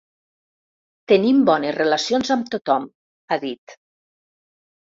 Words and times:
Tenim 1.11 1.43
bones 1.51 1.77
relacions 1.77 2.33
amb 2.37 2.49
tothom, 2.57 2.89
ha 3.37 3.41
dit. 3.47 3.77